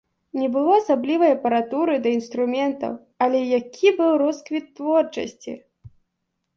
[0.43, 5.53] Не было асаблівай апаратуры ды інструментаў, але які быў росквіт творчасці!